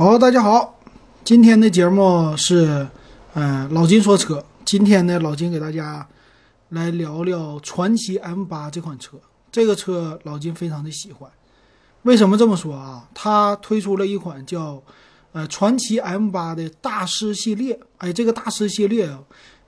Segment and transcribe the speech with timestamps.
[0.00, 0.80] 好，大家好，
[1.22, 2.88] 今天的节目是，
[3.34, 4.42] 呃，老金说车。
[4.64, 6.08] 今天呢，老金给大家
[6.70, 9.18] 来聊聊传奇 M8 这款车。
[9.52, 11.30] 这个车老金非常的喜欢。
[12.04, 13.06] 为什么这么说啊？
[13.12, 14.82] 它推出了一款叫
[15.32, 17.78] 呃传奇 M8 的大师系列。
[17.98, 19.14] 哎，这个大师系列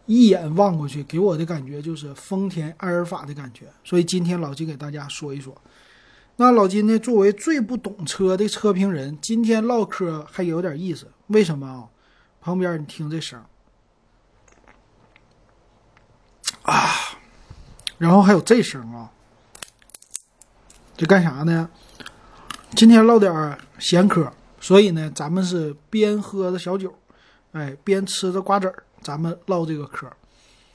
[0.07, 3.67] 一眼望过去，给我的感觉就是丰田埃尔法的感觉。
[3.85, 5.55] 所以今天老金给大家说一说。
[6.43, 6.99] 那老金呢？
[6.99, 11.07] 作为最不懂车的车评人，今天唠嗑还有点意思。
[11.29, 11.87] 为什么啊？
[12.41, 13.41] 旁边你听这声
[16.63, 16.83] 啊，
[17.97, 19.13] 然后还有这声啊，
[20.97, 21.71] 这干啥呢？
[22.75, 26.93] 今天唠点闲嗑，所以呢，咱们是边喝着小酒，
[27.53, 30.11] 哎，边吃着瓜子儿，咱们唠这个嗑。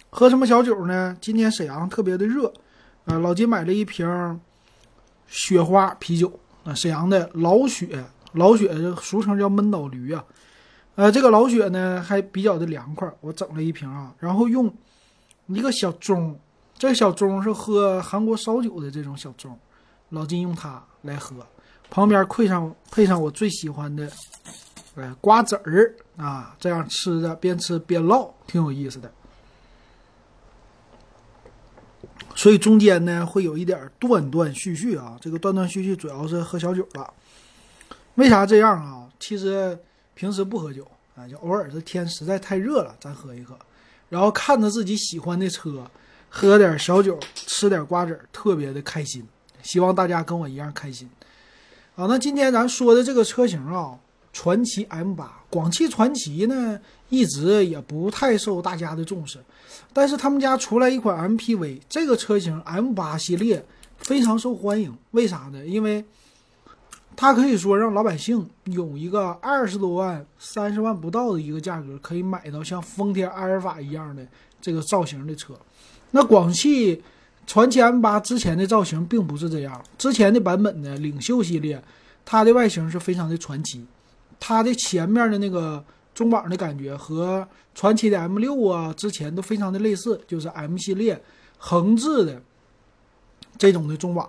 [0.10, 1.18] 喝什么小酒呢？
[1.20, 2.54] 今天沈阳特别的热，
[3.04, 4.40] 呃，老金买了一瓶。
[5.28, 10.24] 雪花啤酒啊，沈阳的老雪，老雪俗称叫闷倒驴啊，
[10.96, 14.74] 呃，这个老雪呢还比较的凉快，我整了一瓶啊，然后用
[15.48, 16.34] 一个小盅，
[16.78, 19.50] 这小盅是喝韩国烧酒的这种小盅，
[20.10, 21.36] 老金用它来喝，
[21.90, 24.10] 旁边配上配上我最喜欢的，
[24.96, 29.12] 哎，瓜子儿啊，这样吃着边吃边唠，挺有意思的。
[32.38, 37.12] 所以中间呢会有一点断断续续啊，这个断断续续主要是喝小酒了。
[38.14, 39.10] 为啥这样啊？
[39.20, 39.78] 其实
[40.14, 43.58] 平时不喝酒啊，就偶尔这天实在太热了，咱喝一喝。
[44.08, 45.84] 然后看着自己喜欢的车，
[46.30, 49.28] 喝点小酒，吃点瓜子，特别的开心。
[49.64, 51.10] 希望大家跟我一样开心。
[51.96, 53.98] 好，那今天咱说的这个车型啊，
[54.32, 59.40] 传祺 M8，广汽传祺呢一直也不太受大家的重视。
[59.94, 63.66] 但是他们家出来一款 MPV，这个车型 M8 系列
[63.98, 65.66] 非常受欢迎，为啥呢？
[65.66, 66.04] 因为
[67.16, 74.26] 它可以说让老百姓有一个二十多万、三十万不到的一个价格，可以买到像丰田埃尔法一样的
[74.62, 75.54] 这个造型的车。
[76.12, 77.02] 那广汽
[77.48, 81.82] 传祺 M8 之前的造型并不是这样，之前的版本的领袖系列，
[82.24, 83.84] 它的外形是非常的传奇，
[84.40, 85.84] 它的前面的那个。
[86.18, 91.22] 中网的感觉和传祺的 M 六啊，之前都非常的类似，就是 M 系列
[91.60, 92.42] 横置的
[93.56, 94.28] 这种的中网。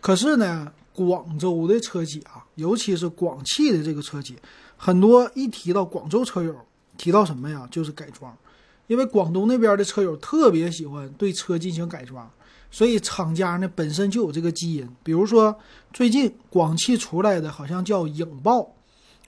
[0.00, 4.36] 可是呢，广州的车企啊，尤其是广汽的这个车企，
[4.76, 6.54] 很多一提到广州车友，
[6.96, 7.66] 提到什么呀？
[7.72, 8.32] 就是改装，
[8.86, 12.30] 因为广东那边的车友特别喜欢对车进行改装，
[12.70, 14.88] 所以厂家呢本身就有这个基因。
[15.02, 15.58] 比如说
[15.92, 18.70] 最近广汽出来的好像叫影豹。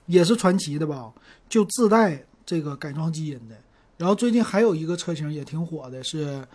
[0.08, 1.12] 也是传奇的吧，
[1.48, 3.56] 就自带这个改装基因的。
[3.96, 6.46] 然后最近还有一个车型也挺火的，是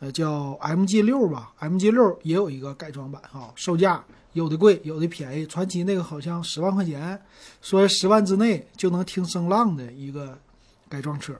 [0.00, 5.46] 呃叫 MG 六吧，MG 六也有一个改装版哈，售价有的贵，有的便宜。
[5.46, 7.18] 传奇那个好像十万块钱，
[7.62, 10.38] 说十万之内就能听声浪的一个
[10.88, 11.34] 改装车，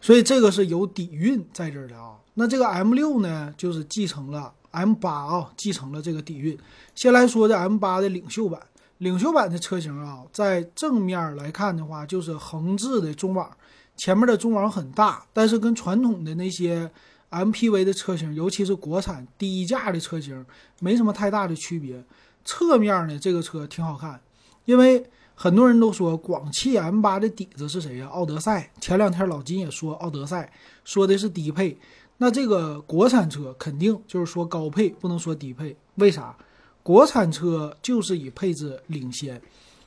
[0.00, 2.16] 所以这个是有底蕴在这儿的啊。
[2.34, 6.56] 那这个 M 六呢，就是继承了 M 八啊，继承了这个底蕴。
[6.94, 8.60] 先来说这 M 八的领袖版。
[9.02, 13.50] 领袖版的车型啊，在正面来看的话，就是横置的中网，
[13.96, 16.88] 前面的中网很大，但是跟传统的那些
[17.30, 20.46] MPV 的车型，尤其是国产低价的车型，
[20.78, 22.00] 没什么太大的区别。
[22.44, 24.20] 侧面呢，这个车挺好看，
[24.66, 28.06] 因为很多人都说广汽 M8 的底子是谁呀？
[28.06, 28.70] 奥德赛。
[28.80, 30.52] 前两天老金也说奥德赛，
[30.84, 31.76] 说的是低配，
[32.18, 36.36] 那这个国产车肯定就是说高配，不能说低配，为啥？
[36.82, 39.40] 国产车就是以配置领先，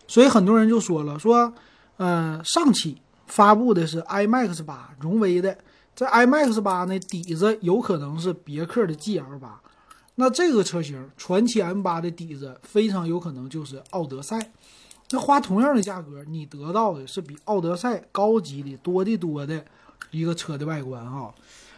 [0.08, 1.54] 所以很多人就说了，说，
[1.98, 5.58] 呃，上汽发布的是 iMAX 八，荣威的。
[5.94, 9.62] 这 iMAX 八呢底子有可能是别克的 GL 八，
[10.16, 14.52] 那这个车型传祺 M 八的底子非常有可能就是奥德赛，
[15.12, 19.66] 那花同样的价格，你得到的是比奥德赛高级的多的多的
[20.12, 21.34] 一个车的外观哈，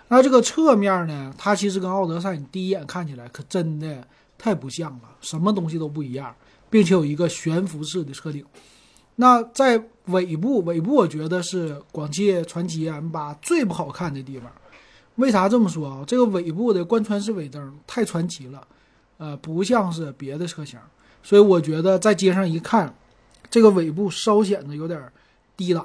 [0.10, 4.08] 那这个侧面呢，它其实跟奥德赛你第一眼看起来可真的。
[4.38, 6.36] 太不像了，什么东西都不一样，
[6.70, 8.46] 并且有一个悬浮式的车顶。
[9.16, 14.52] 那在尾部，尾部我觉得是广汽传祺 M8 最不好看的地方。
[15.16, 16.04] 为啥这么说啊？
[16.06, 18.68] 这个尾部的贯穿式尾灯太传奇了，
[19.18, 20.80] 呃，不像是别的车型，
[21.24, 22.94] 所以我觉得在街上一看，
[23.50, 25.12] 这个尾部稍显得有点
[25.56, 25.84] 低档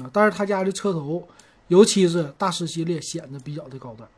[0.00, 0.10] 啊。
[0.12, 1.28] 但是他家的车头，
[1.68, 4.08] 尤其是大师系列，显得比较的高端。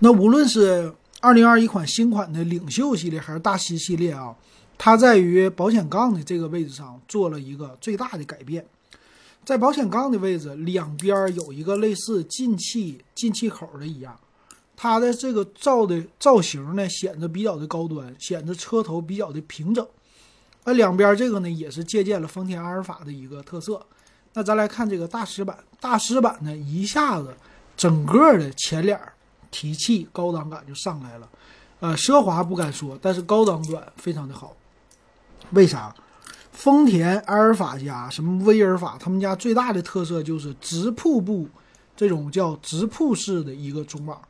[0.00, 4.34] 那无论是二零二一款新款的领袖系列还是大师系列啊，
[4.76, 8.64] 它在于保险杠的这个位置上做了一个最大的改变，
[9.44, 14.16] 在保险杠的位置两边有一个类似进气进气口的一样，
[14.76, 19.84] 它的这个造的造型呢显得比较的高端，显得车头比较的平整。
[20.62, 23.84] 那两边这个呢也是借鉴了丰田阿尔法的一个特色。
[24.34, 27.34] 那咱来看这个大师版，大师版呢一下子
[27.76, 29.00] 整个的前脸
[29.50, 31.28] 提气高档感就上来了，
[31.80, 34.56] 呃，奢华不敢说，但是高档感非常的好。
[35.50, 35.94] 为啥？
[36.52, 41.48] 丰田阿尔法家什么威尔法，他们家最大的特色就是直瀑布，
[41.96, 44.20] 这种叫直瀑式的一个中网。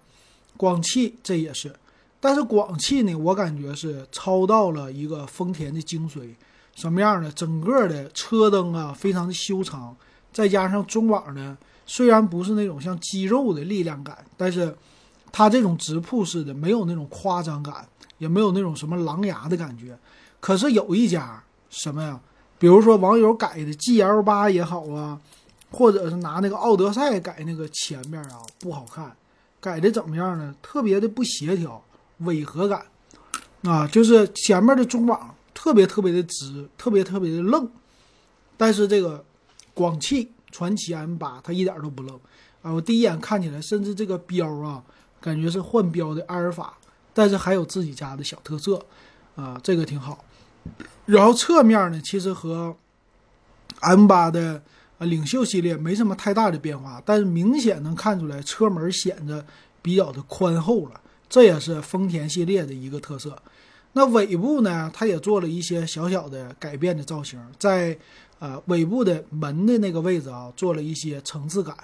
[0.57, 1.75] 广汽这也是，
[2.21, 6.35] 但是广汽呢，我感觉是抄到了一个丰田的精髓。
[6.75, 7.33] 什么样的？
[7.33, 9.97] 整个的车灯啊，非常的修长，
[10.31, 11.57] 再加上中网呢，
[11.87, 14.77] 虽然不是那种像肌肉的力量感，但是
[15.33, 17.87] 它这种直瀑式的没有那种夸张感，
[18.19, 19.99] 也没有那种什么狼牙的感觉。
[20.41, 22.21] 可是有一家什么呀？
[22.59, 25.21] 比如说网友改的 GL 八也好啊，
[25.71, 29.17] 或者是拿那个奥德赛改那个前面啊，不好看，
[29.61, 30.55] 改的怎么样呢？
[30.61, 31.83] 特别的不协调，
[32.19, 32.87] 违和感
[33.63, 35.35] 啊，就是前面的中网。
[35.61, 37.69] 特别特别的直，特别特别的愣，
[38.57, 39.25] 但是这个
[39.75, 42.15] 广汽传祺 M 八它一点都不愣
[42.63, 42.73] 啊！
[42.73, 44.81] 我第一眼看起来，甚至这个标啊，
[45.21, 46.77] 感觉是换标的阿尔法，
[47.13, 48.85] 但是还有自己家的小特色
[49.37, 50.25] 啊，这个挺好。
[51.07, 52.77] 然后侧面呢，其实和
[53.81, 54.63] M 八的
[54.99, 59.45] 啊领袖系列没什么太大的变化，但是明显能看出来车门显得
[59.81, 63.41] 比较的宽厚了，这也是丰田系列的一个特色。
[63.95, 64.91] 那尾部呢？
[64.93, 67.97] 它也做了一些小小的改变的造型，在
[68.39, 71.75] 呃尾部的门的那个位置啊，做了一些层次感。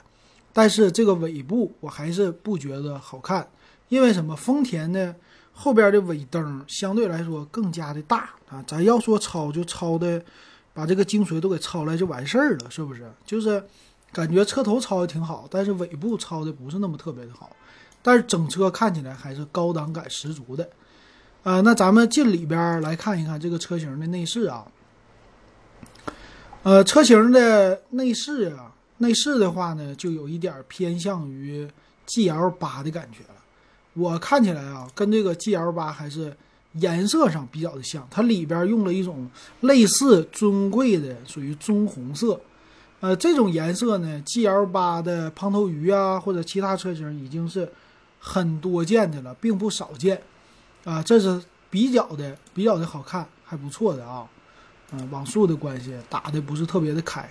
[0.55, 3.47] 但是这个尾部我还是不觉得好看，
[3.91, 4.35] 因为什么？
[4.35, 5.15] 丰田的
[5.53, 8.65] 后边的尾灯相对来说更加的大啊。
[8.67, 10.23] 咱要说抄就抄的，
[10.73, 13.11] 把这个精髓都给抄来就完事儿了，是不是？
[13.27, 13.63] 就是
[14.13, 17.55] 感觉车头抄的挺好，但是尾部抄的不是那么特别的好。
[18.01, 20.69] 但是整车看起来还是高档感十足的。
[21.43, 24.67] 呃，那咱们进里边来看一看这个车型的内饰啊。
[26.63, 31.69] 呃，车型的内饰啊，内饰的话呢，就有一点偏向于
[32.07, 33.35] GL 八的感觉了。
[33.95, 36.37] 我看起来啊，跟这个 GL 八还是
[36.75, 38.07] 颜色上比较的像。
[38.11, 39.29] 它里边用了一种
[39.61, 42.41] 类似尊贵的，属于棕红色。
[43.01, 47.71] 呃，这种颜色呢，GL 八的胖头鱼啊，或者其他车型已经是
[48.19, 50.21] 很多见的了，并不少见。
[50.85, 54.27] 啊，这是比较的比较的好看，还不错的啊，
[54.93, 57.29] 嗯，网速的关系打的不是特别的开。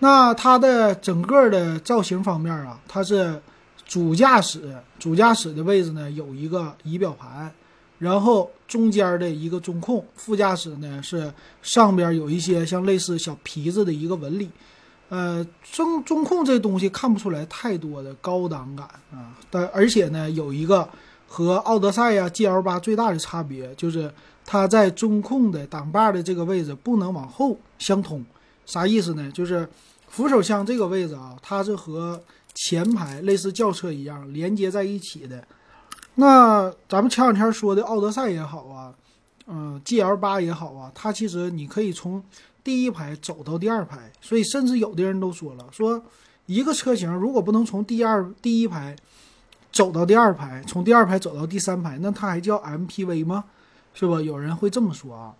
[0.00, 3.40] 那它的整个的造型方面啊，它是
[3.86, 7.52] 主驾驶主驾驶的位置呢有一个仪表盘，
[7.98, 11.32] 然后中间的一个中控，副驾驶呢是
[11.62, 14.50] 上边有一些像类似小皮子的一个纹理，
[15.08, 20.88] 呃，中中控这东西看不出来太多的高档感啊，但而且呢有一个。
[21.32, 24.12] 和奥德赛呀 GL 八最大的差别就是
[24.44, 28.20] 它在中控的挡把的这个位置不能往后相通，
[28.66, 29.30] 啥意思呢？
[29.30, 29.64] 就是
[30.10, 32.22] 扶手箱这个位置啊，它是和
[32.54, 35.42] 前排类似轿车一样连接在一起的。
[36.16, 38.92] 那咱们前两天说的奥德赛也好啊，
[39.46, 42.22] 嗯，GL 八也好啊，它其实你可以从
[42.62, 46.02] 第一排走到第二排，所以甚至有的人都说了，说
[46.44, 48.94] 一个车型如果不能从第二第一排。
[49.72, 53.44] 走到第二排，从第二排走到第三排，那它还叫 MPV 吗？
[53.94, 54.20] 是吧？
[54.20, 55.32] 有人会这么说啊。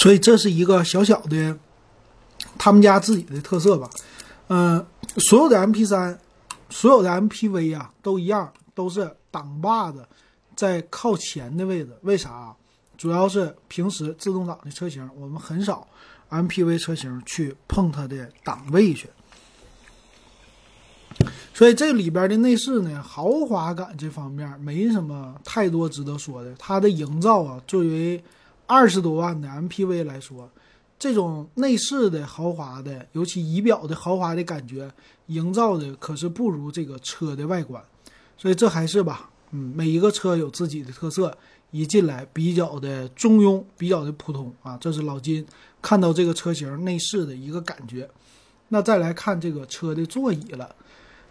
[0.00, 1.58] 所以这是一个小小的
[2.56, 3.90] 他们家自己的特色吧。
[4.48, 4.86] 嗯，
[5.18, 6.16] 所有的 MP3，
[6.70, 10.08] 所有的 MPV 啊，都一样，都是挡把子
[10.56, 11.94] 在靠前的位置。
[12.00, 12.56] 为啥？
[12.96, 15.86] 主要是平时自动挡的车型，我们很少
[16.30, 19.10] MPV 车型去碰它的档位去。
[21.52, 26.54] 所以这里边的内饰呢，豪华感这方面没什么太多值得说的。
[26.58, 28.24] 它的营造啊，作为
[28.70, 30.48] 二十多万的 MPV 来说，
[30.96, 34.88] 这种内饰的豪华的，尤其仪表的豪华的感觉，
[35.26, 37.82] 营造的可是不如这个车的外观。
[38.38, 41.36] 所以这还是吧，嗯，每一个车有自己的特色，
[41.72, 44.78] 一进来比较的中庸，比较的普通啊。
[44.80, 45.44] 这是老金
[45.82, 48.08] 看到这个车型内饰的一个感觉。
[48.68, 50.72] 那再来看这个车的座椅了。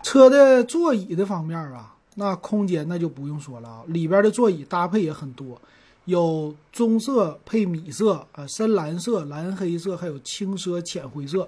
[0.04, 5.62] 车的座椅的方面啊，那空间那就不用说了啊，里边的座椅搭配也很多，
[6.06, 11.48] 有棕色配米色啊，深蓝色、蓝黑色，还有轻奢浅灰色。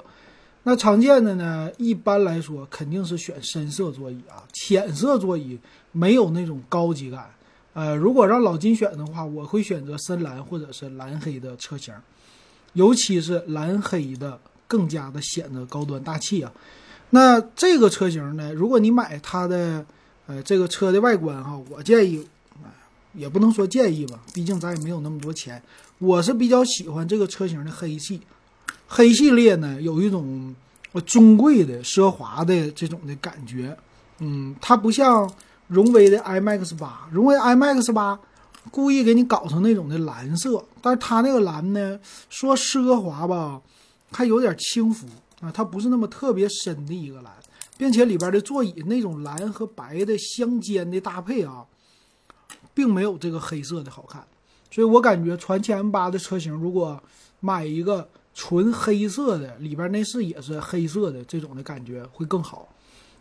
[0.63, 5.57] 那常见的呢，一般来说肯定是选深色座椅啊，浅色座椅
[5.91, 7.31] 没有那种高级感。
[7.73, 11.93] 呃，如果让老金选的话，我会选择深蓝或者是蓝黑的车型，
[12.73, 16.51] 尤其是蓝黑的更加的显得高端大气啊。
[17.09, 18.53] 那这个车型呢？
[18.53, 19.83] 如果你买它的，
[20.27, 22.27] 呃，这个车的外观哈，我建议，
[23.13, 25.61] 也不能说建议吧，毕竟咱也没有那么多钱。
[25.97, 28.21] 我是比较喜欢这个车型的黑系，
[28.87, 30.55] 黑系列呢有一种
[31.05, 33.77] 尊贵的、奢华的这种的感觉。
[34.19, 35.31] 嗯，它不像
[35.67, 38.19] 荣威的 iMAX 八，荣威 iMAX 八
[38.69, 41.99] 故意给你搞成那种的蓝色，但是它那个蓝呢，
[42.29, 43.61] 说奢华吧，
[44.11, 45.07] 还有点轻浮
[45.39, 47.33] 啊，它不是那么特别深的一个蓝。
[47.77, 51.65] 并且里边的座椅那种蓝和白的相间的搭配啊，
[52.81, 54.25] 并没有这个黑色的好看，
[54.71, 56.99] 所以我感觉传祺 M 八的车型如果
[57.39, 62.67] 买一个纯黑色的，里边内饰也是黑色的，这种的感觉会更好。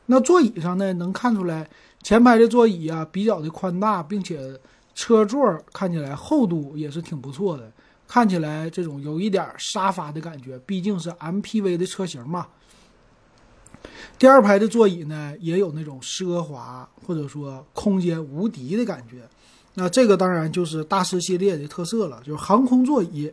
[0.06, 1.68] 那座椅上呢，能看出来
[2.02, 4.58] 前排的座椅啊比较的宽大，并且
[4.94, 7.70] 车座看起来厚度也是挺不错的，
[8.08, 12.46] 看起来这种有一点沙发的感觉，毕竟是 MPV 的车型嘛。
[14.18, 19.28] 第二排的座椅呢，也有那种奢华或者说空间无敌的感觉。
[19.74, 23.32] 那这个当然就是大师系列的特色了，就是航空座椅。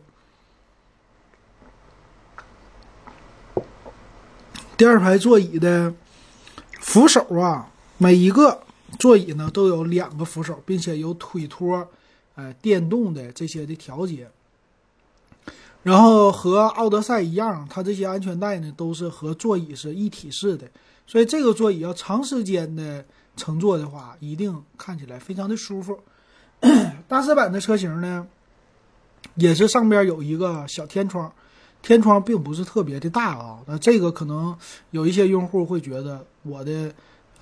[4.78, 5.92] 第二排座椅的
[6.80, 7.68] 扶手啊，
[7.98, 8.62] 每一个
[9.00, 11.90] 座椅呢都有两个扶手，并且有腿托，
[12.36, 14.30] 呃，电动的这些的调节。
[15.82, 20.70] 然后和奥德赛一样，它这些安全带呢都是和座椅是一体式的，
[21.08, 23.04] 所以这个座椅要长时间的
[23.36, 25.98] 乘坐的话，一定看起来非常的舒服。
[27.08, 28.26] 大师版的车型呢，
[29.36, 31.32] 也是上边有一个小天窗，
[31.82, 33.60] 天窗并不是特别的大啊。
[33.66, 34.58] 那这个可能
[34.92, 36.94] 有一些用户会觉得我的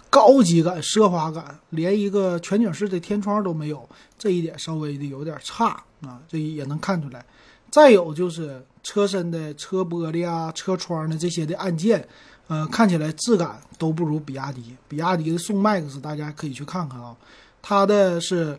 [0.10, 7.26] 高级感、奢华感连一个全景式的天窗都没有，这一点稍微的有点差啊，这也能看出来。
[7.72, 12.08] 再有就是车身的车玻璃啊、车窗的这些的按键，
[12.48, 14.76] 呃，看起来质感都不如比亚迪。
[14.88, 17.14] 比亚迪的宋 MAX 大家可以去看看啊，
[17.62, 18.58] 它的是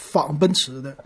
[0.00, 0.96] 仿奔驰的，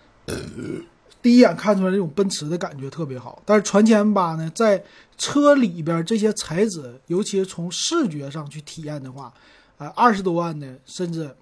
[1.21, 3.43] 第一眼看出来那种奔驰的感觉特别好。
[3.45, 4.83] 但是传祺 M8 呢，在
[5.19, 9.33] 车里边这些材质，尤其是从视觉上去体验的话，
[9.79, 11.35] 呃，二十多万的甚至。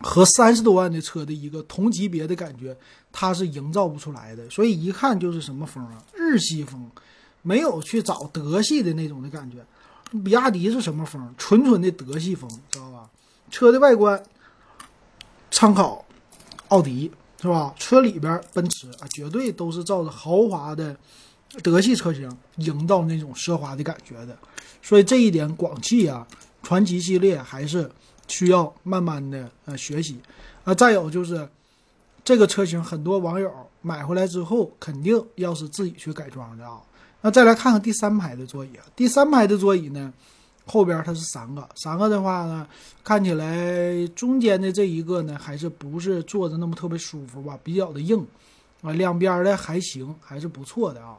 [0.00, 2.76] 和三十多万的车的一个同级别的感觉，
[3.10, 6.90] 它是营造不出来的，所以一看就是什么风啊，日系风，
[7.40, 9.64] 没有去找德系的那种的感觉。
[10.22, 11.34] 比亚迪是什么风？
[11.38, 13.08] 纯纯的德系风，知道吧？
[13.50, 14.22] 车的外观
[15.50, 16.04] 参考
[16.68, 17.74] 奥迪是吧？
[17.78, 20.96] 车里边奔驰啊，绝对都是照着豪华的
[21.62, 24.36] 德系车型营造那种奢华的感觉的。
[24.82, 26.26] 所以这一点，广汽啊，
[26.62, 27.90] 传祺系列还是。
[28.28, 30.18] 需要慢慢的呃学习，
[30.64, 31.48] 啊，再有就是
[32.24, 33.48] 这个车型，很多网友
[33.82, 36.80] 买回来之后，肯定要是自己去改装的啊。
[37.20, 40.12] 那再来看看第三排的座椅，第三排的座椅呢，
[40.66, 42.66] 后边它是三个，三个的话呢，
[43.02, 48.26] 看起来中间的这一个呢，还是不是坐着那么特别舒服吧，比较的硬，
[48.82, 51.16] 啊，两边的还行，还是不错的啊。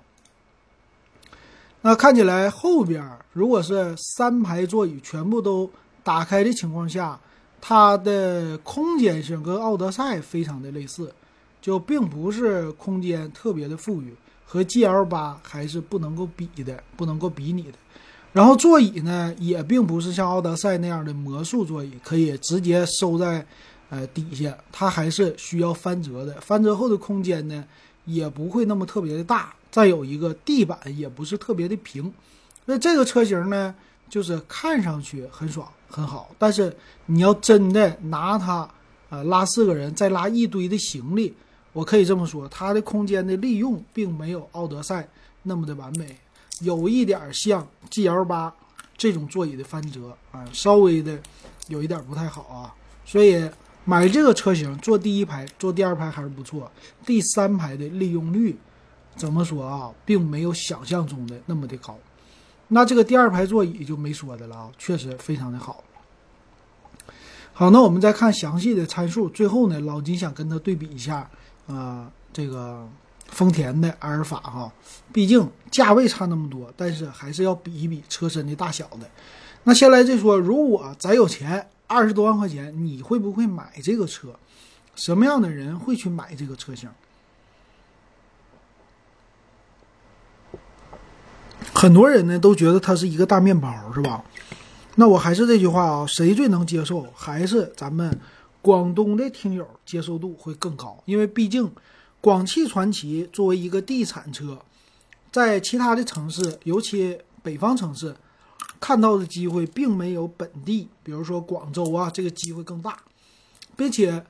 [1.82, 5.68] 那看起来后边如果是三排座椅全部都。
[6.04, 7.20] 打开的情况下，
[7.60, 11.14] 它的空间性跟奥德赛非常的类似，
[11.62, 17.74] 就并不是空间特别的富裕，和 GL 八还是不能够比的，不能够比拟的。
[18.38, 23.44] 然后座椅呢，也并不是像奥德赛那样的魔术座椅，可以直接收在
[23.90, 26.40] 呃底下，它还是需要翻折的。
[26.40, 27.66] 翻折后的空间呢，
[28.06, 29.56] 也不会那么特别的大。
[29.72, 32.14] 再有一个地板也不是特别的平，
[32.66, 33.74] 那这个车型呢？
[34.08, 36.72] 就是看上去很爽很好，但是
[37.08, 38.70] 你要真的拿它，
[39.10, 41.34] 呃，拉四个人再拉一堆的行李，
[41.74, 45.10] 我可以这么说，它的空间的利用并没有奥德赛
[45.42, 46.16] 那么的完美，
[46.62, 48.54] 有一点像 GL 八
[48.98, 51.20] 这种座椅的翻折啊，稍微的
[51.68, 52.74] 有一点不太好啊。
[53.06, 53.50] 所以
[53.86, 56.70] 买这个车型坐第一排、坐第二排还是不错，
[57.06, 58.58] 第三排的利用率
[59.16, 61.98] 怎么说啊，并没有想象中的那么的高。
[62.68, 65.84] 那这个第二排座椅就没说的了啊，确实非常的好。
[67.54, 69.30] 好，那我们再看详细的参数。
[69.30, 71.30] 最后呢，老金想跟他对比一下
[71.66, 72.88] 啊，这个
[73.30, 74.72] 丰田的阿尔法哈，
[75.14, 79.10] 毕竟价位差那么多，但是还是要比一比车身的大小的。
[79.64, 84.30] 那先来再说，如果咱有钱，二十多万块钱，你会不会买这个车？
[84.96, 86.90] 什么样的人会去买这个车型？
[91.74, 94.24] 很多人呢都觉得它是一个大面包，是吧？
[94.96, 97.06] 那我还是这句话啊，谁最能接受？
[97.14, 98.20] 还是咱们
[98.64, 101.72] 广东的听友接受度会更高，因为毕竟
[102.20, 104.60] 广汽传祺作为一个地产车，
[105.32, 108.16] 在其他的城市，尤其北方城市，
[108.80, 113.00] 看到的机会并没有本地，比如说广州啊，这个机会更大，
[113.76, 114.26] 并且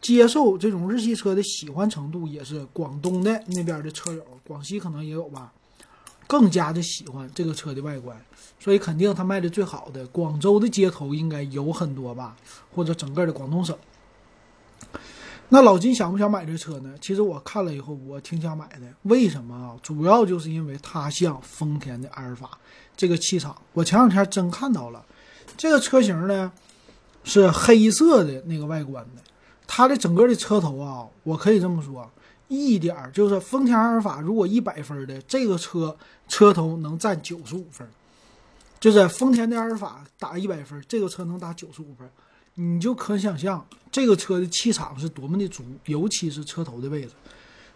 [0.00, 5.52] 接受这种日系车的喜欢程度也是广东的那边的车友，广西可能也有吧，
[6.26, 8.20] 更加的喜欢这个车的外观，
[8.58, 12.36] 所以肯定它卖的最好的广州的街头应该有很多吧，
[12.74, 13.78] 或者整个的广东省。
[15.50, 16.94] 那老金想不想买这车呢？
[17.00, 18.82] 其实我看了以后，我挺想买的。
[19.04, 19.72] 为什么啊？
[19.82, 22.50] 主要就是因为它像丰田的阿尔法
[22.94, 23.56] 这个气场。
[23.72, 25.02] 我前两天真看到了，
[25.56, 26.52] 这个车型呢
[27.24, 29.22] 是黑色的那个外观的，
[29.66, 32.10] 它的整个的车头啊，我可以这么说，
[32.48, 35.96] 一点儿就是丰田阿尔法如果一百分的这个车
[36.28, 37.88] 车头能占九十五分，
[38.78, 42.06] 就是丰田的阿尔法打一百分，这个车能打九十五分。
[42.60, 47.10] 你就可想象这个车的气场是多么的足，尤其是车头的位置。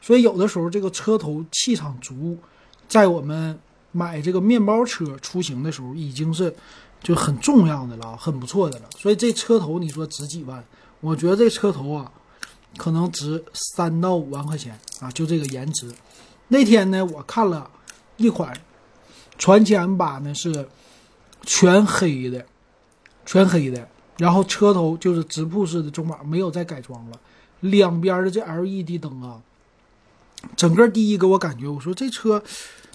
[0.01, 2.37] 所以有的时候这个车头气场足，
[2.89, 3.57] 在我们
[3.93, 6.53] 买这个面包车出行的时候，已经是
[7.01, 8.89] 就很重要的了，很不错的了。
[8.99, 10.65] 所以这车头你说值几万？
[11.01, 12.13] 我觉得这车头啊，
[12.77, 15.89] 可能值三到五万块钱啊，就这个颜值。
[16.49, 17.71] 那天呢，我看了
[18.17, 18.53] 一款
[19.39, 20.69] 传奇 M 八呢，是
[21.47, 22.45] 全黑的，
[23.25, 23.89] 全黑的。
[24.23, 27.19] 然后车头就是直瀑式的中网，没有再改装了。
[27.59, 29.43] 两边的这 LED 灯啊，
[30.55, 32.41] 整个第一给我感觉，我说这车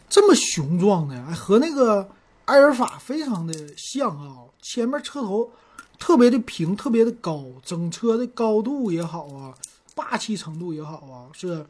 [0.08, 2.10] 这么雄壮的，哎，和那个
[2.46, 4.38] 埃尔法非常的像啊。
[4.62, 5.52] 前面车头
[6.00, 9.54] 特别的平，特别的高，整车的高度也好啊，
[9.94, 11.66] 霸气程度也好啊，是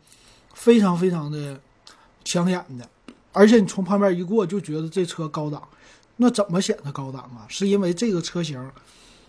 [0.53, 1.59] 非常非常的
[2.23, 2.87] 抢眼的。
[3.33, 5.67] 而且你从旁边一过，就觉得这车高档。
[6.17, 7.49] 那怎么显得高档啊？
[7.49, 8.63] 是因为这个车型。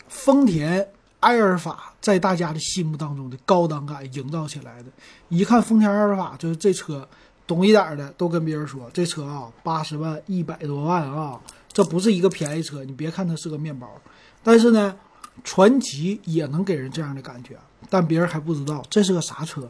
[0.09, 0.88] 丰田
[1.21, 4.91] 埃尔法在大家的心目当中的高档感营造起来的，
[5.29, 7.07] 一看丰田埃尔法就是这车，
[7.47, 11.41] 懂一点的都跟别人说这车啊八十万一百多万啊，
[11.73, 12.85] 这不是一个便宜车。
[12.85, 13.88] 你别看它是个面包，
[14.43, 14.97] 但是呢，
[15.43, 17.57] 传奇也能给人这样的感觉，
[17.91, 19.69] 但别人还不知道这是个啥车，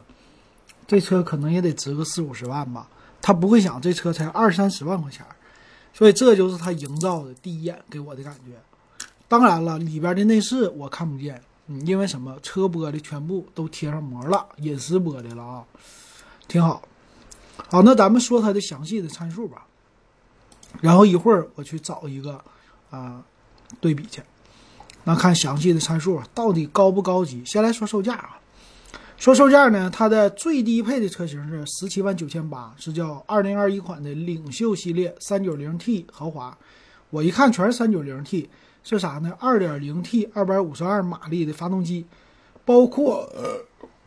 [0.87, 2.87] 这车可能也得值个四五十万吧。
[3.21, 5.25] 他不会想这车才二三十万块钱，
[5.93, 8.51] 所以这就是他营造的第一眼给我的感觉。
[9.29, 12.35] 当然了，里边的内饰我看不见，嗯，因为什么？
[12.41, 15.63] 车玻璃全部都贴上膜了，隐私玻璃了啊，
[16.47, 16.81] 挺好。
[17.69, 19.67] 好，那咱们说它的详细的参数吧。
[20.81, 22.43] 然后一会儿我去找一个
[22.89, 23.23] 啊
[23.79, 24.23] 对比去，
[25.03, 27.45] 那看详细的参数到底高不高级。
[27.45, 28.39] 先来说售价啊，
[29.17, 36.57] 说售价呢，它的最低配的车型是十七万九千八，是叫二零二一款的领袖系列三九零 T 豪华。
[37.11, 38.49] 我一看全是三九零 T。
[38.81, 39.35] 是啥呢？
[39.39, 42.05] 二点零 T 二百五十二马力的发动机，
[42.65, 43.29] 包括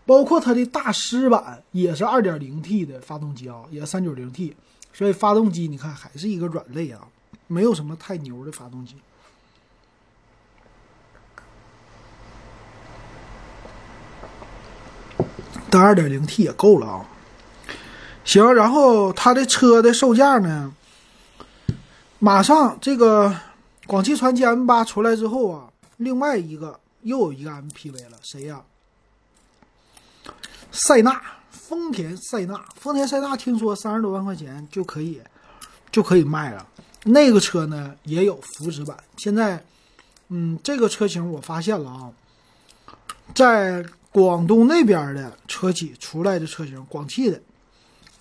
[0.05, 4.57] 包括它的大师版也是二点零 T 的发动机啊，也是三九零 T。
[4.93, 7.07] 所以发动机你看还是一个软肋啊，
[7.47, 8.97] 没有什么太牛的发动机。
[15.71, 17.07] 但二点零 T 也够了啊。
[18.25, 20.75] 行，然后它的车的售价呢，
[22.19, 23.33] 马上这个。
[23.93, 28.65] 广汽传祺 M 八出来之后啊，另外一个又有一个 MPV 了，谁呀？
[30.71, 35.21] 塞纳，丰田塞纳，丰田塞纳听说三十多万块钱就可以
[35.91, 36.67] 就可以卖了。
[37.05, 38.97] 那个车呢也有福祉版。
[39.19, 39.63] 现在，
[40.29, 42.11] 嗯，这个车型我发现了啊，
[43.35, 47.39] 在广东那边的车企出来的车型，广汽的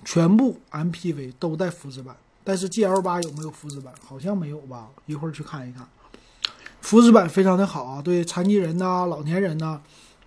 [0.03, 2.13] 全部 MPV 都带福祉版。
[2.43, 3.93] 但是 GL 八有没有福祉版？
[4.03, 5.87] 好像没有吧，一会儿去看一看。
[6.81, 9.79] 福祉版非常的好啊，对残疾人呐、老年人呐，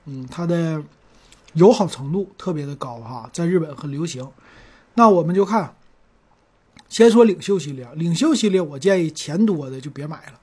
[0.04, 0.82] 嗯，它的
[1.54, 4.30] 友好程度特别的高哈，在日本很流行。
[4.94, 5.74] 那我们就看，
[6.88, 10.40] 先说领袖系列，领袖系列我建议钱多的就别买了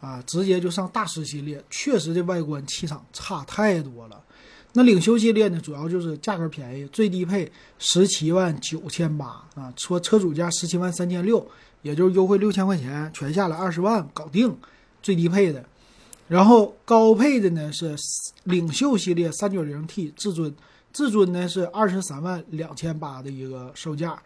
[0.00, 4.23] 啊，直接就上大师系列，确实这外观气场差太多了。
[4.76, 11.46] 那领袖系列呢，主要就是价格便宜，最低配十七万九千八啊，说车主价十七万三千六，
[11.82, 14.52] 也就是优惠六千块钱，全下来二十万搞定，
[15.00, 15.64] 最低配的。
[16.26, 17.94] 然后高配的呢是
[18.44, 20.52] 领袖系列三九零 T 至尊，
[20.92, 24.20] 至尊呢是二十三万两千八的一个售价。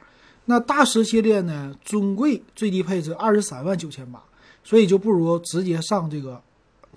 [0.46, 4.22] 那大师系列呢，尊贵最低配置二十三万九千八，
[4.64, 6.40] 所以就不如直接上这个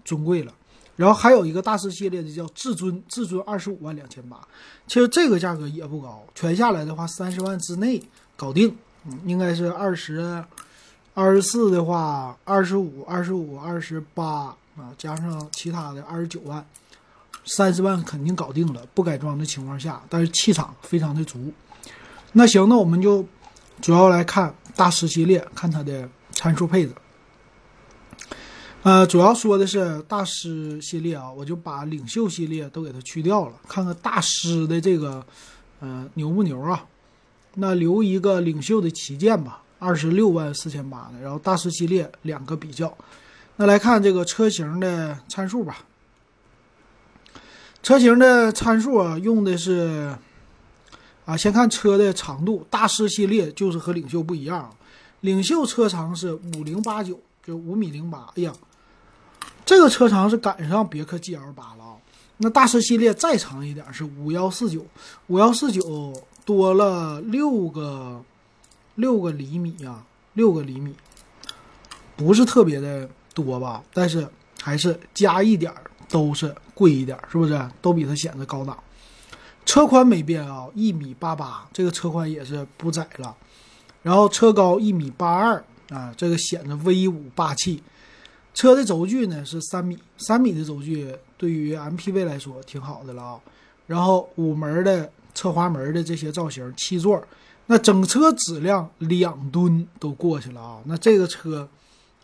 [0.06, 0.54] 尊贵了。
[0.96, 4.40] 然后还有一个大师系列的叫至尊，至尊二十五万两千八，
[4.88, 8.02] 其实这个价格也不高，全下来的话三十万之内
[8.36, 8.76] 搞定，
[9.06, 10.44] 嗯，应该是二十，
[11.14, 16.64] 二十四的话二十五，二十五二十八啊，加上其他的二十九万，
[17.46, 21.52] 三十万肯定搞定了，不改装的情况下，但是气场非常的足。
[22.34, 23.26] 那行，那我们就
[23.82, 26.94] 主要来看大师系列，看它的参数配置。
[28.84, 35.24] 呃，主要说的是大师系列啊，我就把领袖系列都给它去掉了，看看大师的这个，
[35.82, 36.84] 呃，牛不牛啊？
[37.54, 42.92] 那留一个领袖的旗舰吧，二十六万四千八的，然后大师系列两个比较。
[43.58, 45.86] 那来看这个车型的参数吧。
[47.84, 50.16] 车型的参数啊，用的是
[51.26, 54.76] 啊，先看车的长度，大师系列就是和领袖不一样，
[55.20, 58.28] 领袖车长是五零八九，就五米零八。
[58.38, 58.52] 哎呀，
[59.66, 61.96] 这个车长是赶上别克 GL 八了啊。
[62.38, 64.86] 那大师系列再长一点是五幺四九，
[65.28, 66.14] 五幺四九
[66.46, 68.24] 多了六个
[68.96, 70.94] 六个厘米呀，六个厘米，
[72.16, 73.84] 不是特别的多吧？
[73.94, 74.28] 但是
[74.62, 75.84] 还是加一点儿。
[76.12, 77.58] 都是贵一点，是不是？
[77.82, 78.78] 都比它显得高档。
[79.66, 83.34] 车宽没变啊，一米八八，这个车宽也是不窄了。
[84.04, 87.82] 然后车高一米八二啊，这个显得威武霸气。
[88.54, 93.40] 车的轴距呢是三米，三米的轴距对于 MPV 来说挺好的了啊。
[93.88, 97.22] 然后五门的侧滑门的这些造型，七座，
[97.66, 100.82] 那整车质量两吨都过去了啊。
[100.86, 101.68] 那这个车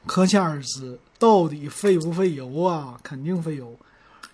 [0.06, 0.98] 可想而知。
[1.20, 2.96] 到底费不费油啊？
[3.02, 3.76] 肯定费油，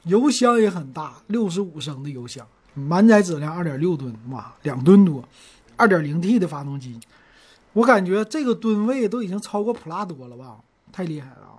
[0.03, 5.23] 油箱也很大，六十五升的油箱，满载质量二点六吨，哇，两吨多，
[5.77, 6.99] 二点零 T 的发动机，
[7.71, 10.57] 我感觉这个吨位都已经超过普拉多了吧？
[10.91, 11.52] 太厉害了！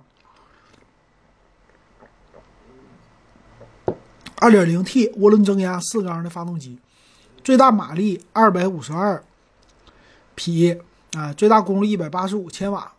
[4.45, 6.77] 二点零 T 涡轮增压四缸的发动机，
[7.43, 9.23] 最大马力二百五十二
[10.35, 10.79] 匹
[11.13, 12.93] 啊，最大功率一百八十五千瓦。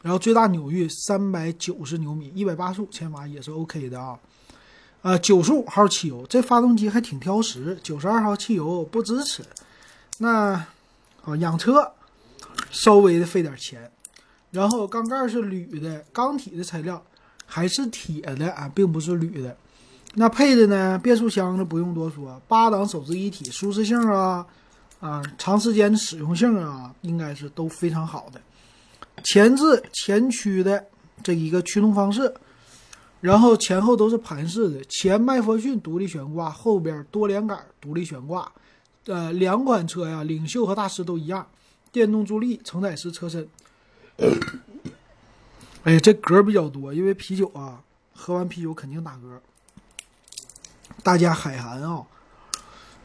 [0.00, 4.16] 然后最大扭矩三百九十牛米，一百八十五千瓦也是 OK 的啊。
[5.02, 9.42] 呃，九十五号汽油，这发动机还挺挑食，九十二号汽油不支持。
[10.18, 10.52] 那
[11.24, 11.94] 啊，养车
[12.70, 13.90] 稍微的费点钱。
[14.52, 17.04] 然后缸盖是铝的，缸体的材料
[17.44, 19.56] 还是铁的啊，并不是铝的。
[20.14, 24.44] 那配的呢，变速箱呢不用多说，八档手自一体，舒适性啊
[25.00, 28.40] 啊，长时间的使用性啊，应该是都非常好的。
[29.22, 30.84] 前置前驱的
[31.22, 32.34] 这一个驱动方式，
[33.20, 38.50] 然后前后都是盘式的，前麦弗逊独立悬挂，后边多连杆独立悬挂。
[39.06, 41.46] 呃，两款车呀，领袖和大师都一样，
[41.92, 43.48] 电动助力，承载式车身。
[45.84, 47.80] 哎呀，这嗝比较多，因为啤酒啊，
[48.14, 49.38] 喝完啤酒肯定打嗝。
[51.08, 52.04] 大家海涵啊。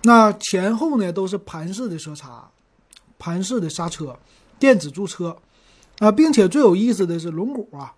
[0.02, 2.46] 那前后呢都是盘式的车刹，
[3.18, 4.20] 盘式的刹车，
[4.60, 5.38] 电子驻车。
[6.00, 7.94] 啊，并且最有意思的是轮毂啊，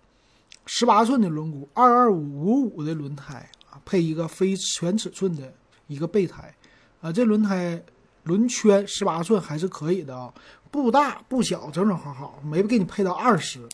[0.66, 5.52] 十八寸的轮毂，二二五五五的轮胎啊，配一个非全尺寸的
[5.88, 6.54] 一个备胎，
[7.00, 7.82] 啊，这轮胎
[8.22, 10.32] 轮圈十八寸还是可以的啊，
[10.70, 13.66] 不大不小，整整好好，没给你配到二十。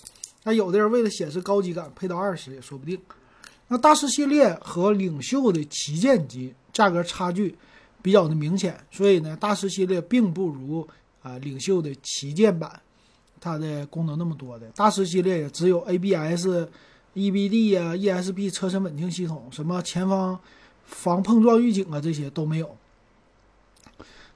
[0.45, 2.99] 那有的人为了显示高级感，配到二十也说不定。
[3.72, 7.56] 那大师系列和领袖的旗舰机价格差距
[8.02, 10.87] 比较的明显，所以呢，大师系列并不如
[11.22, 12.78] 啊领袖的旗舰版。
[13.40, 16.68] 它的功能那么多的大师系列也只有 ABS、
[17.14, 20.38] EBD 啊、ESP 车身稳定系统，什么前方
[20.85, 22.76] 防碰撞预警啊这些都没有。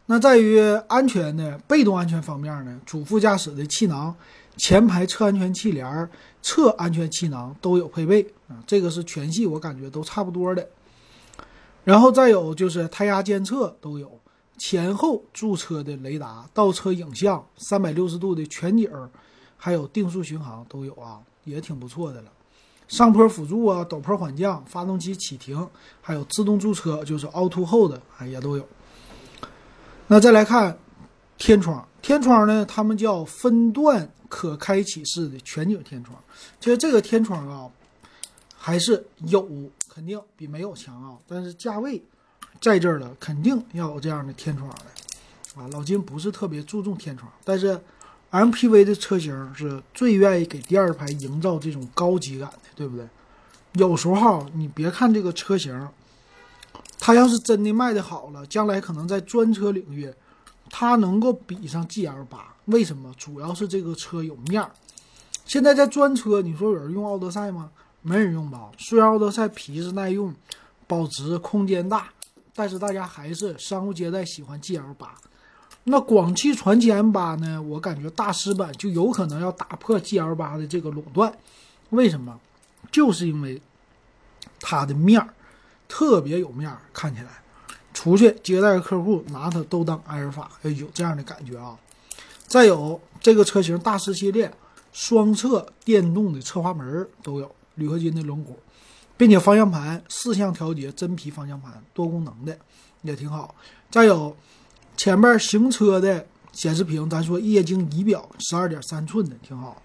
[0.07, 4.17] 那在于安全的被动安全方面呢，主副驾驶的气囊、
[4.57, 6.11] 前排侧安全气帘、
[6.43, 10.67] 侧安全气囊都有配备啊，这个是全系我感觉都差不多的。
[11.85, 14.11] 然后再有就是胎压监测都有。
[14.59, 18.91] 前后驻车的雷达、倒车影像、三百六十度的全景，
[19.59, 22.31] 还有定速巡航都有啊，也挺不错的了。
[22.89, 25.69] 上坡辅助啊，陡坡缓降、发动机启停，
[26.01, 28.67] 还有自动驻车，就是凹凸后的啊，也都有。
[30.07, 30.79] 那再来看
[31.39, 36.19] 天窗，天窗呢，他们叫分段可开启式的全景天窗。
[36.61, 37.71] 其实这个天窗啊，
[38.57, 39.49] 还是有，
[39.89, 42.03] 肯定比没有强啊，但是价位。
[42.59, 47.79] 在这儿了，肯定要有这样的天窗的，啊，老金不是特别注重天窗，但是
[48.31, 53.07] MPV 的车型是最愿意给第二排营造这种高级感的，对不对？
[53.75, 55.87] 有时候你别看这个车型，
[56.99, 60.11] 它要是真的卖的好了，将来可能在专车领域，
[60.71, 62.55] 它能够比上 GL 八。
[62.67, 63.15] 为什么？
[63.17, 64.71] 主要是这个车有面儿。
[65.45, 67.71] 现在在专车，你说有人用奥德赛吗？
[68.03, 68.71] 没人用吧？
[68.79, 70.35] 虽然奥德赛皮实耐用，
[70.87, 72.09] 保值空间大。
[72.59, 75.15] 但是大家还是商务接待喜欢 GL 八，
[75.85, 77.61] 那广汽传祺 M 八呢？
[77.61, 81.31] 我感觉大师版就有可能要打破 GL 八的这个垄断。
[81.91, 82.41] 为什么？
[82.91, 83.61] 就是因为
[84.59, 85.29] 它的面儿
[85.87, 87.29] 特别有面儿，看起来
[88.07, 91.77] 出去接待客户拿它都当阿尔法，有这样的感觉啊。
[92.47, 94.53] 再有这个车型大师系列
[94.93, 98.51] 双侧电动的侧滑门都有，铝合金的轮毂，
[99.17, 102.57] 并且方向盘四向调节真皮方向盘，多功能的
[103.03, 103.55] 也挺好。
[103.91, 104.37] 再有
[104.97, 109.83] 前面行车的显示屏，咱说液晶仪表，十二点三寸的挺好。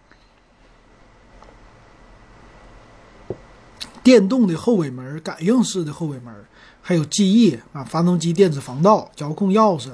[4.03, 6.45] 电动的后尾门，感应式的后尾门，
[6.81, 9.91] 还有记忆啊，发动机电子防盗，遥控钥匙，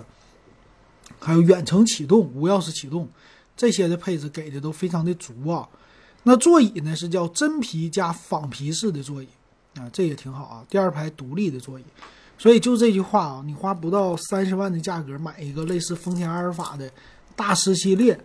[1.19, 3.07] 还有远程启动、无钥匙启动，
[3.55, 5.67] 这些的配置给的都非常的足啊。
[6.23, 9.27] 那座椅呢是叫真皮加仿皮式的座椅
[9.75, 10.65] 啊，这也挺好啊。
[10.69, 11.83] 第二排独立的座椅，
[12.37, 16.91] 所以就这句话啊，你花不到三十万的价格买一个类似丰田阿尔法的
[17.35, 18.19] 大师系列，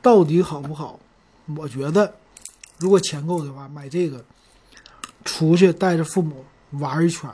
[0.00, 0.98] 到底好不好？
[1.56, 2.14] 我觉得，
[2.78, 4.24] 如果钱够的话，买这个。
[5.24, 7.30] 出去带着父母玩一圈，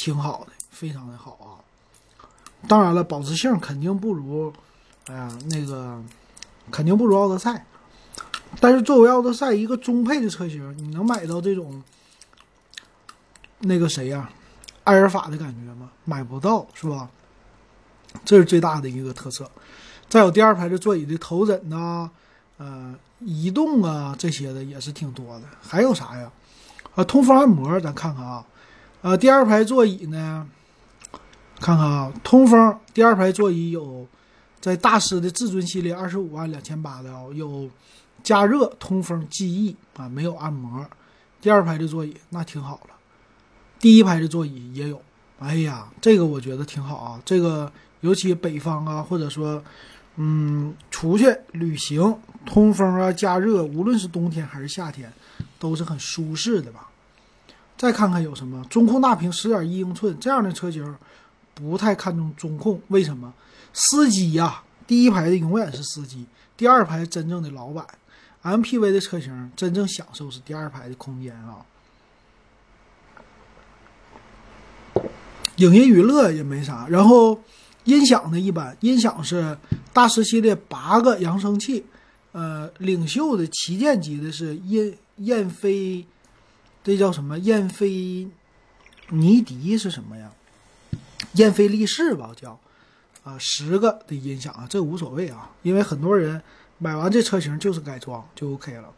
[0.00, 1.60] 挺好的，非常的好啊。
[2.66, 4.50] 当然了，保值性肯定不如，
[5.08, 6.02] 哎呀，那个
[6.70, 7.66] 肯定不如奥德赛。
[8.58, 11.82] 但是作为奥德赛一个中配的车型，你能买到这种
[13.58, 14.30] 那个谁呀，
[14.84, 15.90] 埃尔法的感觉吗？
[16.06, 17.10] 买不到，是吧？
[18.24, 19.50] 这是最大的一个特色。
[20.08, 22.10] 再有第二排的座椅的头枕呐，
[22.56, 25.42] 呃，移动啊这些的也是挺多的。
[25.60, 26.32] 还有啥呀？
[26.94, 28.42] 啊，通风按摩，咱看看啊，
[29.02, 30.46] 呃，第二排座椅呢，
[31.58, 34.06] 看看啊，通风，第二排座椅有
[34.60, 37.70] 在大师的至尊系列二十五万两千八的啊，有
[38.22, 40.86] 加热通风记忆啊，没有按摩。
[41.40, 42.94] 第二排的座椅那挺好了，
[43.78, 45.00] 第一排的座椅也有，
[45.38, 49.62] 哎呀，这个我觉得挺好啊，这个尤其北方啊，或者说，
[50.16, 55.10] 嗯，出去旅行通风啊，加热，无论是冬天还是夏天。
[55.58, 56.89] 都是很舒适的吧？
[57.80, 60.94] 再看看有什么中控大屏十点一英寸这样的车型，
[61.54, 63.32] 不太看重中控，为什么？
[63.72, 66.26] 司机呀，第一排的永远是司机，
[66.58, 67.86] 第二排真正的老板。
[68.42, 71.64] MPV 的车型真正享受是第二排的空间啊。
[75.56, 77.42] 影音娱乐也没啥，然后
[77.84, 79.56] 音响呢一般，音响是
[79.94, 81.86] 大师系列八个扬声器，
[82.32, 84.94] 呃，领袖的旗舰级的是燕。
[85.20, 86.06] 燕飞，
[86.82, 87.38] 这叫什么？
[87.38, 88.28] 燕飞
[89.08, 90.30] 尼迪是什么呀？
[91.34, 92.58] 燕飞力士吧，叫
[93.22, 96.42] 啊，十个的音响啊，这无所谓啊，因为很多人
[96.78, 98.88] 买完这车型就是改装就 OK 了。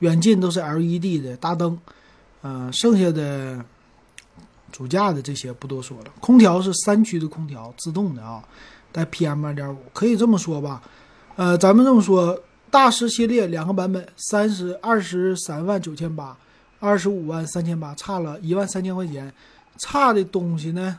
[0.00, 1.78] 远近都是 LED 的大灯，
[2.42, 3.64] 嗯，剩下的
[4.70, 6.06] 主驾的这些不多说了。
[6.20, 8.42] 空调是三区的空调，自动的啊，
[8.90, 10.82] 带 PM 二点五，可以这么说吧？
[11.36, 12.38] 呃，咱们这么说。
[12.70, 16.34] 大师系列两个版本，三十二十三万九千八，
[16.82, 19.32] 二十五万三千八，差了一万三千块钱。
[19.78, 20.98] 差的东西呢？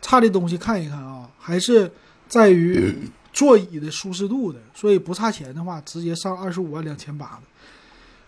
[0.00, 1.90] 差的东西看一看啊，还是
[2.28, 2.96] 在于
[3.32, 4.60] 座椅的舒适度的。
[4.72, 7.42] 所以不差钱的话，直接上二十五万两千八的，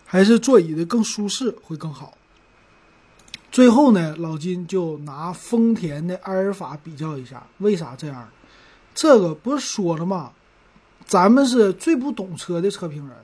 [0.05, 2.17] 还是座椅的更舒适会更好。
[3.49, 8.29] 最后呢，老金就拿丰田的埃尔法比较一下，为啥这样？
[8.93, 10.33] 这个不是说了吗？
[11.05, 13.15] 咱们是最不懂车的车评人，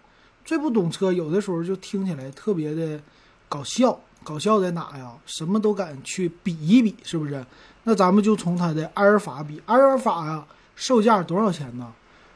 [0.44, 3.00] 最不懂车，有的时候就听起来特别的
[3.48, 4.00] 搞笑。
[4.24, 5.12] 搞笑在哪呀？
[5.26, 7.44] 什么都敢去比一比，是不是？
[7.86, 11.92] 那咱们就从它的阿尔法比，阿尔法呀，售价多少钱呢？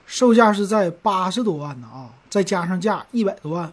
[0.08, 3.72] 售价是在八十多万呢啊，再加上价一百多万，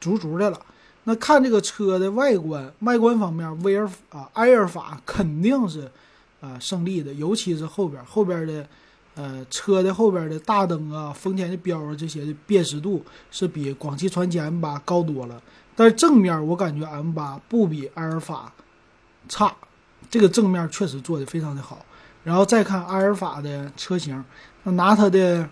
[0.00, 0.60] 足足的了。
[1.04, 5.88] 那看这个车的外观，外观方面，威尔啊，埃尔法肯定是
[6.40, 8.66] 啊胜利的，尤其是后边后边的。
[9.14, 15.42] 呃，车的后边的大灯啊，丰田的标啊，这些的辨识度是比广汽传祺 M8 高多了。
[15.76, 18.50] 但是正面我感觉 M8 不比阿尔法
[19.28, 19.54] 差，
[20.08, 21.84] 这个正面确实做的非常的好。
[22.24, 24.24] 然后再看阿尔法的车型，
[24.62, 25.46] 那拿它的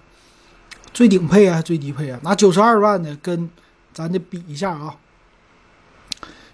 [0.94, 3.51] 最顶配啊，最低配啊，拿九十二万的跟
[3.92, 4.96] 咱的比一下啊。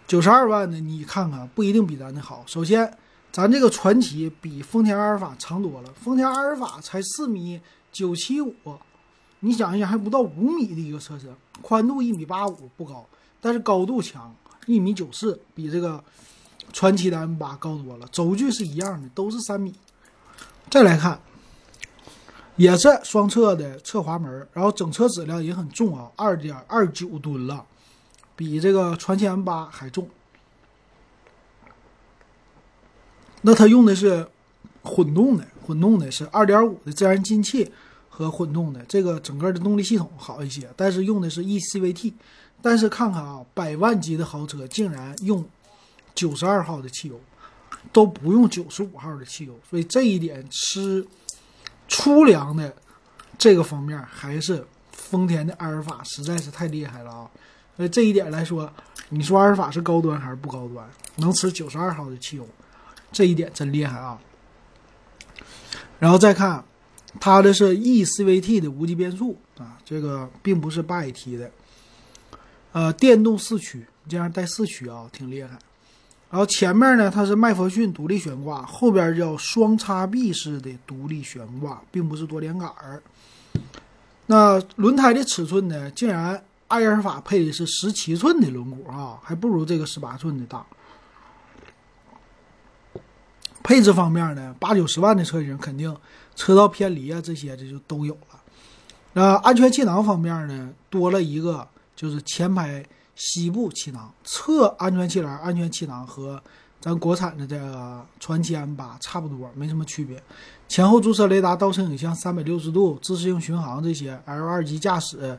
[0.09, 2.43] 九十二万的你看看，不一定比咱的好。
[2.47, 2.93] 首先。
[3.37, 7.61] 咱这个传奇比丰田阿尔法长多了，丰田阿尔法才四米
[7.93, 8.55] 九七五，
[9.41, 11.29] 你想一想还不到五米的一个车身，
[11.61, 13.07] 宽度一米八五不高，
[13.39, 16.03] 但是高度强，一米九四，比这个
[16.73, 18.09] 传奇的 M 八高多了。
[18.11, 19.75] 轴距是一样的，都是三米。
[20.71, 21.21] 再来看，
[22.57, 27.63] 也是双侧的侧滑门，然后整车质量也很重啊，二点二九吨了，
[28.35, 30.09] 比这个传奇 M 八还重。
[33.47, 34.27] 那它用的是
[34.83, 37.71] 混动的，混动的是二点五的自然进气
[38.09, 42.13] 和混动的，这个整个的动力系统好一些，但是用的是 eCVT。
[42.61, 45.45] 但是看看啊，百万级的豪车竟然用
[46.13, 47.21] 九十二号的汽油，
[47.93, 51.07] 都不用九十五号的汽油，所以这一点吃
[51.87, 52.75] 粗粮的
[53.39, 57.31] 这个方面还是丰田的阿尔法实在是太厉害了啊！
[57.77, 58.69] 所以这一点来说，
[59.11, 60.85] 你说阿尔法是高端还是不高端？
[61.19, 62.49] 能吃九十二号的汽油，
[63.13, 64.19] 这一点真厉害啊！
[65.99, 66.63] 然后再看，
[67.19, 71.51] 它的是 e CVT 的无级变速啊，这个并不是八 AT 的，
[72.73, 75.51] 呃，电动四驱，这样带四驱啊，挺厉害。
[76.29, 83.03] 然后前面呢，它是麦弗逊独立悬挂，后边叫双叉臂式的独立悬挂，并不是多连杆儿。
[84.27, 90.67] 那轮胎的尺寸呢，竟然阿尔法配的是十七寸的轮毂啊，还不如这个十八寸的大。
[93.67, 95.93] 配置方面呢，八九十万的车型肯定
[96.37, 98.41] 车道偏离啊这些这就都有了。
[99.13, 106.41] 那安全气囊方面呢，多了一个就是前排膝部气囊，侧安全气囊、安全气囊和
[106.81, 110.23] 咱国产的这个传祺 M8 差不多，没什么区别。
[110.69, 115.37] 前后驻车雷达、倒车影像、三百六十度自适应巡航这些，L 二级驾驶，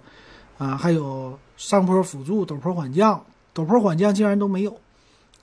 [0.58, 3.24] 啊，还有上坡辅助、陡坡缓降，
[3.56, 4.78] 陡坡缓降竟然都没有，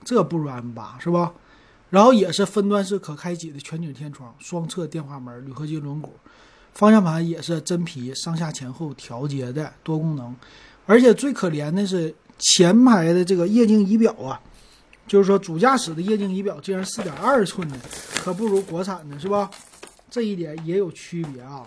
[0.04, 1.32] 这不如 M8 是吧？
[1.90, 6.08] 然后也是分段式可开启的全景天窗，双侧电话门，铝合金轮毂，
[6.72, 10.34] 方向盘也是真皮，上下前后调节的多功能。
[10.86, 14.40] 而且最可怜的是前排的这个液晶仪表啊，
[15.06, 17.78] 就是说主驾驶的液晶仪表竟然四点二寸的，
[18.16, 19.50] 可不如国产的是吧？
[20.10, 21.66] 这一点也有区别啊。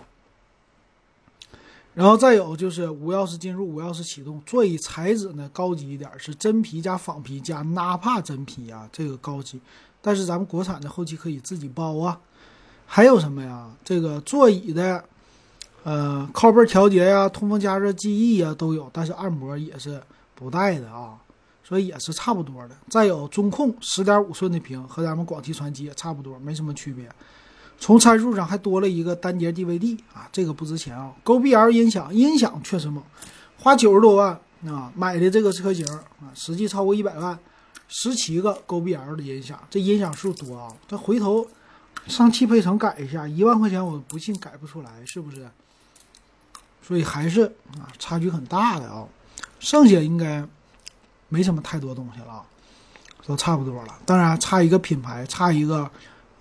[1.94, 9.60] 然后再有就是无钥匙进入、无钥匙启动，座椅材质呢高级一点，是真皮加仿皮加纳帕真皮啊，这个高级。
[10.00, 12.18] 但是咱们国产的后期可以自己包啊。
[12.86, 13.68] 还有什么呀？
[13.84, 15.04] 这个座椅的
[15.82, 20.00] 呃靠背调节呀、通风加热记忆呀都有，但是按摩也是
[20.34, 21.18] 不带的啊，
[21.62, 22.74] 所以也是差不多的。
[22.88, 27.06] 再有中控十点五寸的屏，和咱们广汽传祺也差不多，没什么区别。
[27.78, 31.12] 从参数上还多了一个单节 DVD 啊，这个不值钱啊。
[31.24, 33.04] GoBL 音响，音响确实猛，
[33.58, 37.38] 花九十多万啊买的这个车型啊，实际超过一百万，
[37.88, 40.72] 十七个 GBL 的音响，这音响数多啊。
[40.86, 41.46] 这回头
[42.06, 45.48] 上汽配城改一下，一万块钱我不信改不出来，是不是？
[46.82, 47.42] 所以还是
[47.78, 49.04] 啊差距很大的啊。
[49.58, 50.46] 剩下应该
[51.28, 52.44] 没什么太多东西了，
[53.26, 53.98] 都差不多了。
[54.06, 55.90] 当然差一个品牌，差一个。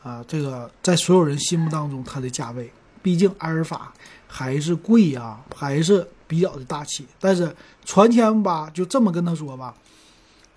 [0.04, 2.72] 啊，这个在所有人心目当中，它的价位，
[3.04, 3.94] 毕竟阿尔法
[4.26, 7.06] 还是贵呀，还是比较的大气。
[7.20, 9.76] 但是传祺 M8 就这么跟他说吧，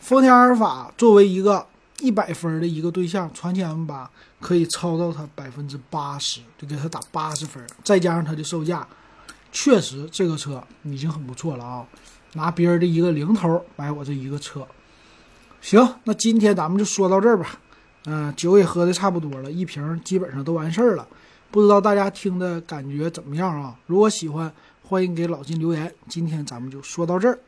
[0.01, 1.65] 丰田阿尔法作为一个
[2.01, 4.07] 一百分的一个对象，传祺 M8
[4.41, 7.65] 可以超到它百分之八十，就给它打八十分。
[7.85, 8.87] 再加上它的售价，
[9.53, 11.87] 确实这个车已经很不错了啊！
[12.33, 14.67] 拿别人的一个零头买我这一个车，
[15.61, 17.59] 行，那今天咱们就说到这儿吧。
[18.07, 21.07] 嗯，酒也喝的差不多了，一瓶基本上都完事儿了。
[21.51, 23.77] 不知道大家听的感觉怎么样啊？
[23.87, 24.51] 如果喜欢，
[24.83, 25.93] 欢迎给老金留言。
[26.09, 27.39] 今天咱们就说到这儿。